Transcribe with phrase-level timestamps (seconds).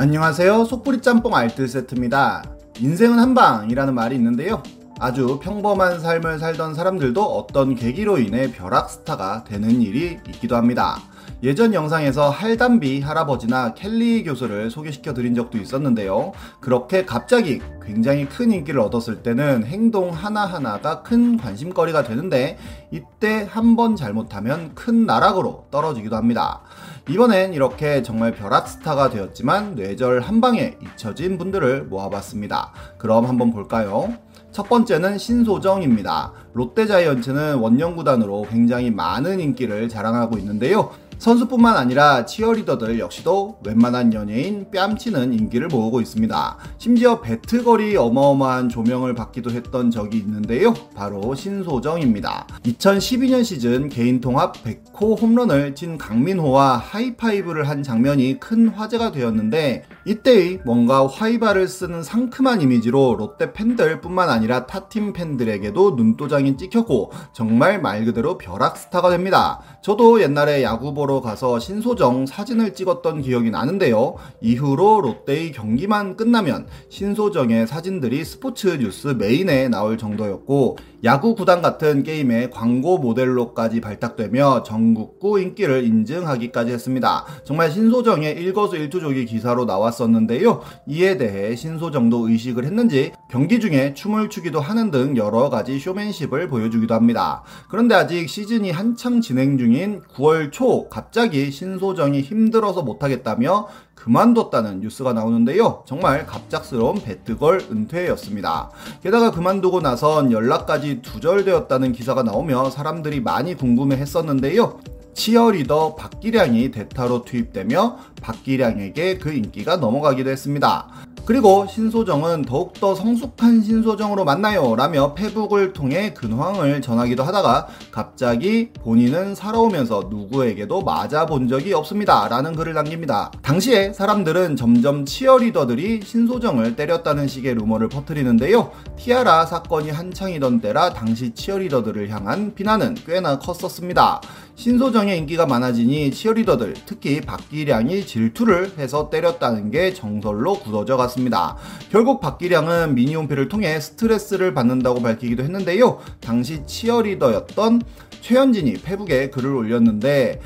[0.00, 0.64] 안녕하세요.
[0.66, 2.44] 속풀이 짬뽕 알뜰 세트입니다.
[2.78, 4.62] 인생은 한방이라는 말이 있는데요.
[5.00, 10.98] 아주 평범한 삶을 살던 사람들도 어떤 계기로 인해 벼락 스타가 되는 일이 있기도 합니다.
[11.42, 16.32] 예전 영상에서 할담비 할아버지나 켈리 교수를 소개시켜 드린 적도 있었는데요.
[16.60, 22.58] 그렇게 갑자기 굉장히 큰 인기를 얻었을 때는 행동 하나하나가 큰 관심거리가 되는데
[22.90, 26.62] 이때 한 번 잘못하면 큰 나락으로 떨어지기도 합니다.
[27.08, 32.72] 이번엔 이렇게 정말 벼락스타가 되었지만 뇌절 한 방에 잊혀진 분들을 모아봤습니다.
[32.98, 34.14] 그럼 한번 볼까요?
[34.50, 36.32] 첫 번째는 신소정입니다.
[36.54, 40.90] 롯데자이언츠는 원년 구단으로 굉장히 많은 인기를 자랑하고 있는데요.
[41.18, 46.58] 선수뿐만 아니라 치어리더들 역시도 웬만한 연예인 뺨치는 인기를 모으고 있습니다.
[46.78, 50.72] 심지어 배트걸이 어마어마한 조명을 받기도 했던 적이 있는데요.
[50.94, 52.46] 바로 신소정입니다.
[52.64, 60.60] 2012년 시즌 개인 통합 100호 홈런을 친 강민호와 하이파이브를 한 장면이 큰 화제가 되었는데 이때의
[60.64, 68.04] 뭔가 화이바를 쓰는 상큼한 이미지로 롯데 팬들 뿐만 아니라 타팀 팬들에게도 눈도장이 찍혔고 정말 말
[68.04, 69.60] 그대로 벼락스타가 됩니다.
[69.82, 74.16] 저도 옛날에 야구 보러 보러 가서 신소정 사진을 찍었던 기억이 나는데요.
[74.42, 82.50] 이후로 롯데의 경기만 끝나면 신소정의 사진들이 스포츠 뉴스 메인에 나올 정도였고 야구 구단 같은 게임의
[82.50, 87.24] 광고 모델로까지 발탁되며 전국구 인기를 인증하기까지 했습니다.
[87.44, 90.60] 정말 신소정의 일거수일투족이 기사로 나왔었는데요.
[90.88, 96.94] 이에 대해 신소정도 의식을 했는지 경기 중에 춤을 추기도 하는 등 여러 가지 쇼맨십을 보여주기도
[96.94, 97.44] 합니다.
[97.68, 105.84] 그런데 아직 시즌이 한창 진행 중인 9월 초 갑자기 신소정이 힘들어서 못하겠다며 그만뒀다는 뉴스가 나오는데요.
[105.86, 108.70] 정말 갑작스러운 배트걸 은퇴였습니다.
[109.00, 114.80] 게다가 그만두고 나선 연락까지 두절되었다는 기사가 나오며 사람들이 많이 궁금해 했었는데요.
[115.18, 120.86] 치어리더 박기량이 대타로 투입되며 박기량에게 그 인기가 넘어가기도 했습니다.
[121.24, 130.06] 그리고 신소정은 더욱더 성숙한 신소정으로 만나요 라며 페북을 통해 근황을 전하기도 하다가 갑자기 본인은 살아오면서
[130.08, 133.30] 누구에게도 맞아본 적이 없습니다 라는 글을 남깁니다.
[133.42, 138.70] 당시에 사람들은 점점 치어리더들이 신소정을 때렸다는 식의 루머를 퍼뜨리는데요.
[138.96, 144.22] 티아라 사건이 한창이던 때라 당시 치어리더들을 향한 비난은 꽤나 컸었습니다.
[144.58, 151.56] 신소정의 인기가 많아지니 치어리더들, 특히 박기량이 질투를 해서 때렸다는 게 정설로 굳어져 갔습니다.
[151.92, 156.00] 결국 박기량은 미니홈피를 통해 스트레스를 받는다고 밝히기도 했는데요.
[156.18, 157.82] 당시 치어리더였던
[158.20, 160.40] 최현진이 페북에 글을 올렸는데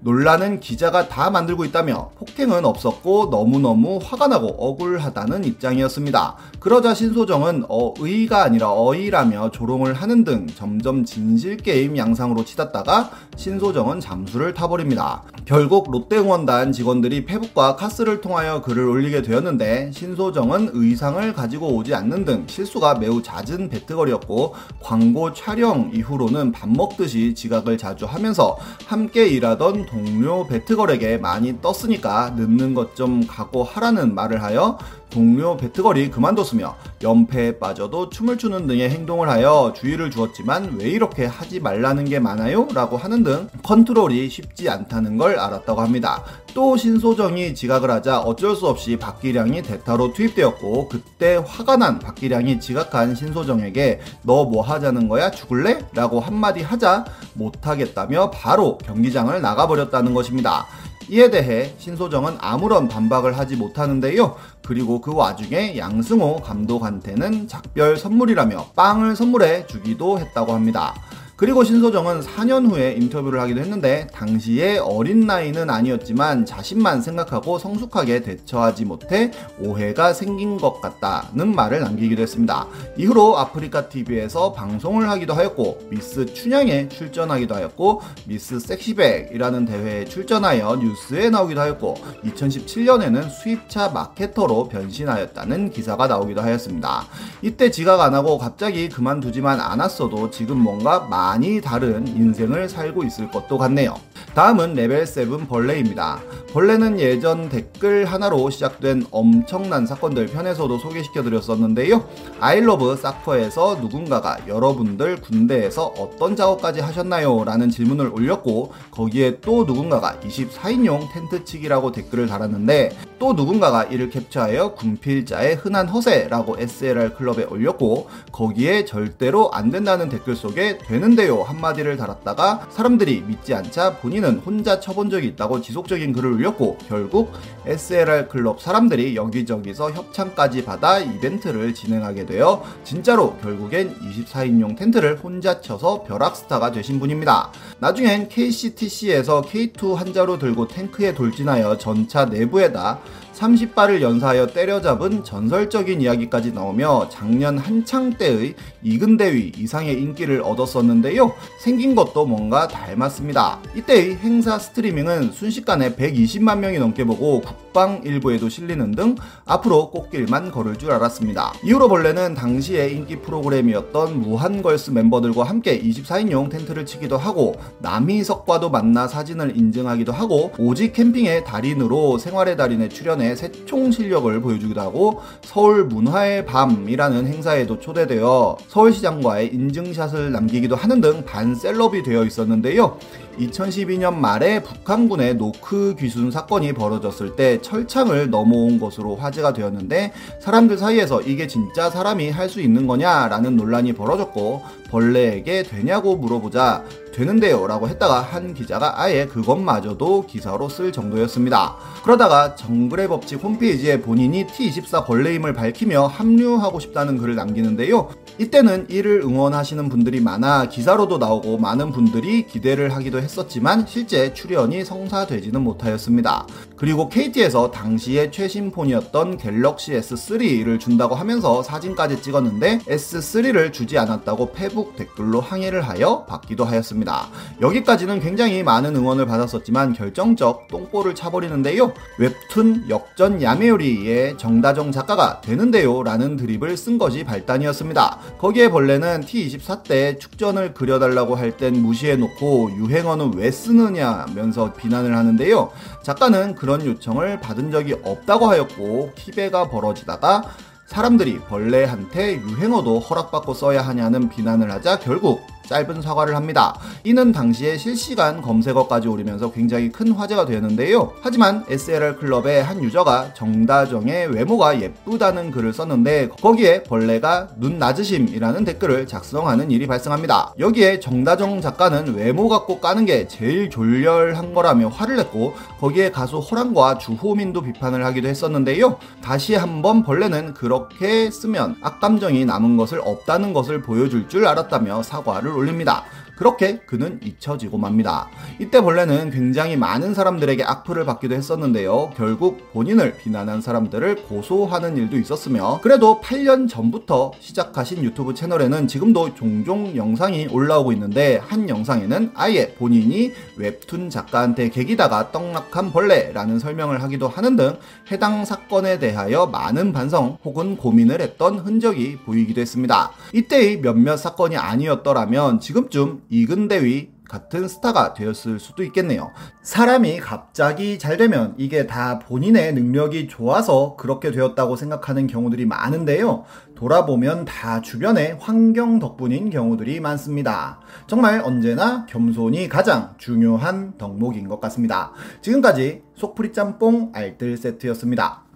[0.00, 6.36] 논란은 기자가 다 만들고 있다며 폭행은 없었고 너무너무 화가 나고 억울하다는 입장이었습니다.
[6.60, 15.24] 그러자 신소정은 어의가 아니라 어이라며 조롱을 하는 등 점점 진실게임 양상으로 치닫다가 신소정은 잠수를 타버립니다.
[15.44, 22.44] 결국 롯데응원단 직원들이 페북과 카스를 통하여 글을 올리게 되었는데 신소정은 의상을 가지고 오지 않는 등
[22.46, 30.46] 실수가 매우 잦은 배트걸이었고 광고 촬영 이후로는 밥 먹듯이 지각을 자주 하면서 함께 일하던 동료
[30.46, 34.78] 배트걸에게 많이 떴으니까 늦는 것 좀 각오하라는 말을 하여
[35.10, 41.60] 동료 배트걸이 그만뒀으며 연패에 빠져도 춤을 추는 등의 행동을 하여 주의를 주었지만 왜 이렇게 하지
[41.60, 42.66] 말라는 게 많아요?
[42.74, 46.24] 라고 하는 등 컨트롤이 쉽지 않다는 걸 알았다고 합니다.
[46.58, 53.14] 또 신소정이 지각을 하자 어쩔 수 없이 박기량이 대타로 투입되었고 그때 화가 난 박기량이 지각한
[53.14, 55.30] 신소정에게 너 뭐 하자는 거야?
[55.30, 55.86] 죽을래?
[55.94, 57.04] 라고 한마디 하자
[57.34, 60.66] 못하겠다며 바로 경기장을 나가버렸다는 것입니다.
[61.08, 64.34] 이에 대해 신소정은 아무런 반박을 하지 못하는데요.
[64.66, 70.94] 그리고 그 와중에 양승호 감독한테는 작별 선물이라며 빵을 선물해 주기도 했다고 합니다.
[71.38, 78.84] 그리고 신소정은 4년 후에 인터뷰를 하기도 했는데 당시에 어린 나이는 아니었지만 자신만 생각하고 성숙하게 대처하지
[78.84, 82.66] 못해 오해가 생긴 것 같다는 말을 남기기도 했습니다.
[82.96, 91.30] 이후로 아프리카 TV에서 방송을 하기도 하였고 미스 춘향에 출전하기도 하였고 미스 섹시백이라는 대회에 출전하여 뉴스에
[91.30, 91.94] 나오기도 하였고
[92.24, 97.06] 2017년에는 수입차 마케터로 변신하였다는 기사가 나오기도 하였습니다.
[97.42, 103.58] 이때 지각 안 하고 갑자기 그만두지만 않았어도 지금 뭔가 많이 다른 인생을 살고 있을 것도
[103.58, 103.94] 같네요.
[104.34, 106.22] 다음은 레벨 7 벌레입니다.
[106.54, 112.08] 벌레는 예전 댓글 하나로 시작된 엄청난 사건들 편에서도 소개시켜 드렸었는데요.
[112.40, 117.44] 아이러브 사커에서 누군가가 여러분들 군대에서 어떤 작업까지 하셨나요?
[117.44, 124.74] 라는 질문을 올렸고 거기에 또 누군가가 24인용 텐트 치기라고 댓글을 달았는데 또 누군가가 이를 캡처하여
[124.74, 131.96] 군필자의 흔한 허세라고 SLR 클럽에 올렸고 거기에 절대로 안 된다는 댓글 속에 되는 되는데요 한마디를
[131.96, 137.32] 달았다가 사람들이 믿지 않자 본인은 혼자 쳐본 적이 있다고 지속적인 글을 올렸고 결국
[137.66, 146.04] SLR 클럽 사람들이 여기저기서 협찬까지 받아 이벤트를 진행하게 되어 진짜로 결국엔 24인용 텐트를 혼자 쳐서
[146.04, 147.50] 벼락스타가 되신 분입니다.
[147.80, 153.00] 나중엔 KCTC에서 K2 한자로 들고 탱크에 돌진하여 전차 내부에다
[153.38, 161.32] 30발을 연사하여 때려잡은 전설적인 이야기까지 나오며 작년 한창 때의 이근대위 이상의 인기를 얻었었는데요.
[161.60, 163.60] 생긴 것도 뭔가 닮았습니다.
[163.76, 169.14] 이때의 행사 스트리밍은 순식간에 120만 명이 넘게 보고 국방 일부에도 실리는 등
[169.44, 171.52] 앞으로 꽃길만 걸을 줄 알았습니다.
[171.62, 179.56] 이후로 벌레는 당시의 인기 프로그램이었던 무한걸스 멤버들과 함께 24인용 텐트를 치기도 하고 남희석과도 만나 사진을
[179.56, 187.26] 인증하기도 하고 오직 캠핑의 달인으로 생활의 달인에 출연해 새총 실력을 보여주기도 하고 서울 문화의 밤이라는
[187.26, 192.98] 행사에도 초대되어 서울시장과의 인증샷을 남기기도 하는 등 반셀럽이 되어 있었는데요.
[193.38, 201.22] 2012년 말에 북한군의 노크 귀순 사건이 벌어졌을 때 철창을 넘어온 것으로 화제가 되었는데 사람들 사이에서
[201.22, 206.82] 이게 진짜 사람이 할 수 있는 거냐라는 논란이 벌어졌고 벌레에게 되냐고 물어보자
[207.18, 211.76] 되는데요 라고 했다가 한 기자가 아예 그것마저도 기사로 쓸 정도였습니다.
[212.04, 218.08] 그러다가 정글의 법칙 홈페이지에 본인이 T24 벌레임을 밝히며 합류하고 싶다는 글을 남기는데요.
[218.38, 225.60] 이때는 이를 응원하시는 분들이 많아 기사로도 나오고 많은 분들이 기대를 하기도 했었지만 실제 출연이 성사되지는
[225.60, 226.46] 못하였습니다.
[226.76, 234.94] 그리고 KT에서 당시의 최신 폰이었던 갤럭시 S3를 준다고 하면서 사진까지 찍었는데 S3를 주지 않았다고 페북
[234.94, 237.28] 댓글로 항의를 하여 받기도 하였 습니다.
[237.60, 241.92] 여기까지는 굉장히 많은 응원을 받았었지만 결정적 똥볼을 차버리는데요.
[242.18, 248.18] 웹툰 역전 야메요리의 정다정 작가가 되는데요 라는 드립을 쓴 것이 발단이었습니다.
[248.38, 255.70] 거기에 벌레는 T24 때 축전을 그려달라고 할 땐 무시해놓고 유행어는 왜 쓰느냐면서 비난을 하는데요.
[256.02, 260.42] 작가는 그런 요청을 받은 적이 없다고 하였고 키배가 벌어지다가
[260.86, 266.74] 사람들이 벌레한테 유행어도 허락받고 써야 하냐는 비난을 하자 결국 짧은 사과를 합니다.
[267.04, 271.12] 이는 당시에 실시간 검색어까지 오르면서 굉장히 큰 화제가 되는데요.
[271.20, 279.06] 하지만 SLR 클럽의 한 유저가 정다정의 외모가 예쁘다는 글을 썼는데 거기에 벌레가 눈 낮으심이라는 댓글을
[279.06, 280.54] 작성하는 일이 발생합니다.
[280.58, 286.98] 여기에 정다정 작가는 외모 갖고 까는 게 제일 졸렬한 거라며 화를 냈고 거기에 가수 호랑과
[286.98, 288.98] 주호민도 비판을 하기도 했었는데요.
[289.22, 296.04] 다시 한번 벌레는 그렇게 쓰면 악감정이 남은 것을 없다는 것을 보여줄 줄 알았다며 사과를 올립니다.
[296.38, 298.28] 그렇게 그는 잊혀지고 맙니다.
[298.60, 302.12] 이때 벌레는 굉장히 많은 사람들에게 악플을 받기도 했었는데요.
[302.16, 309.96] 결국 본인을 비난한 사람들을 고소하는 일도 있었으며 그래도 8년 전부터 시작하신 유튜브 채널에는 지금도 종종
[309.96, 317.56] 영상이 올라오고 있는데 한 영상에는 아예 본인이 웹툰 작가한테 개기다가 떡락한 벌레라는 설명을 하기도 하는
[317.56, 317.78] 등
[318.12, 323.10] 해당 사건에 대하여 많은 반성 혹은 고민을 했던 흔적이 보이기도 했습니다.
[323.32, 329.30] 이때의 몇몇 사건이 아니었더라면 지금쯤 이근대위 같은 스타가 되었을 수도 있겠네요.
[329.62, 336.44] 사람이 갑자기 잘 되면 이게 다 본인의 능력이 좋아서 그렇게 되었다고 생각하는 경우들이 많은데요.
[336.74, 340.80] 돌아보면 다 주변의 환경 덕분인 경우들이 많습니다.
[341.06, 345.12] 정말 언제나 겸손이 가장 중요한 덕목인 것 같습니다.
[345.42, 348.47] 지금까지 속풀이 짬뽕 알뜰 세트였습니다.